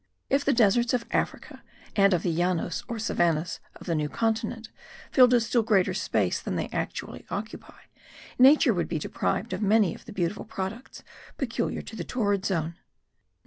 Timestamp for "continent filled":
4.09-5.31